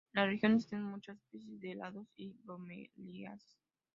[0.13, 3.55] En la región existen muchas especies de helechos y bromeliáceas.